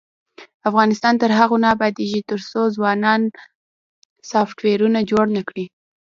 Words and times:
افغانستان 0.69 1.13
تر 1.21 1.31
هغو 1.39 1.55
نه 1.63 1.67
ابادیږي، 1.75 2.21
ترڅو 2.29 2.61
ځوانان 2.75 3.21
سافټویرونه 4.31 4.99
جوړ 5.11 5.25
نکړي. 5.37 5.65